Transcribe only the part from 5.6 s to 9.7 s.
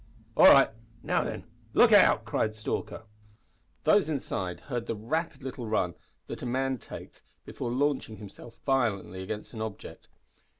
run that a man takes before launching himself violently against an